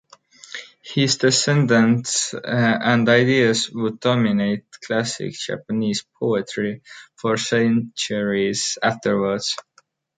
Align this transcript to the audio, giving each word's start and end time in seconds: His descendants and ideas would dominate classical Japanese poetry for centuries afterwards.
His 0.81 1.17
descendants 1.17 2.33
and 2.33 3.07
ideas 3.07 3.69
would 3.69 3.99
dominate 3.99 4.65
classical 4.83 5.29
Japanese 5.29 6.03
poetry 6.19 6.81
for 7.15 7.37
centuries 7.37 8.79
afterwards. 8.81 9.55